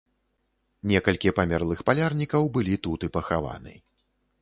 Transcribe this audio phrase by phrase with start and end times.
[0.91, 3.73] Некалькі памерлых палярнікаў былі тут і пахаваны.